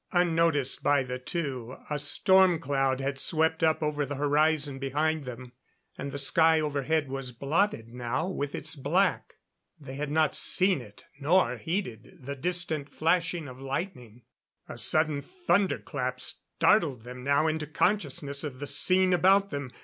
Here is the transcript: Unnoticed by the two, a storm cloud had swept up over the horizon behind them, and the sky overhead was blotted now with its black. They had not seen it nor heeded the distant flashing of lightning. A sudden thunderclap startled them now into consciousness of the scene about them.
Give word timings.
Unnoticed 0.13 0.81
by 0.81 1.03
the 1.03 1.19
two, 1.19 1.77
a 1.87 1.99
storm 1.99 2.57
cloud 2.57 2.99
had 2.99 3.19
swept 3.19 3.61
up 3.61 3.83
over 3.83 4.03
the 4.03 4.15
horizon 4.15 4.79
behind 4.79 5.25
them, 5.25 5.51
and 5.95 6.11
the 6.11 6.17
sky 6.17 6.59
overhead 6.59 7.07
was 7.07 7.31
blotted 7.31 7.89
now 7.89 8.27
with 8.27 8.55
its 8.55 8.75
black. 8.75 9.35
They 9.79 9.93
had 9.93 10.09
not 10.09 10.33
seen 10.33 10.81
it 10.81 11.03
nor 11.19 11.57
heeded 11.57 12.17
the 12.19 12.35
distant 12.35 12.89
flashing 12.89 13.47
of 13.47 13.59
lightning. 13.61 14.23
A 14.67 14.75
sudden 14.79 15.21
thunderclap 15.21 16.19
startled 16.19 17.03
them 17.03 17.23
now 17.23 17.45
into 17.45 17.67
consciousness 17.67 18.43
of 18.43 18.57
the 18.57 18.65
scene 18.65 19.13
about 19.13 19.51
them. 19.51 19.71